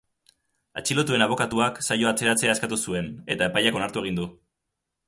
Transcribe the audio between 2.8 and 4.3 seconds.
zuen eta epaileak onartu egin